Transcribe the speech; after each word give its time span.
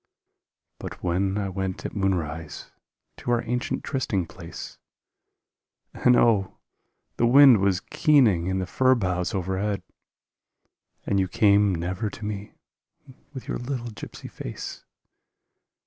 But 0.79 1.03
when 1.03 1.37
I 1.37 1.49
went 1.49 1.85
at 1.85 1.95
moonrise 1.95 2.71
to 3.17 3.29
our 3.29 3.43
ancient 3.43 3.83
trysting 3.83 4.25
place 4.25 4.79
And, 5.93 6.15
oh, 6.15 6.57
the 7.17 7.27
wind 7.27 7.59
was 7.59 7.81
keening 7.81 8.47
in 8.47 8.57
the 8.57 8.65
fir 8.65 8.95
boughs 8.95 9.35
overhead!.... 9.35 9.83
And 11.05 11.19
you 11.19 11.27
came 11.27 11.75
never 11.75 12.09
to 12.09 12.25
me 12.25 12.55
with 13.31 13.47
your 13.47 13.59
little 13.59 13.91
gypsy 13.91 14.27
face. 14.31 14.83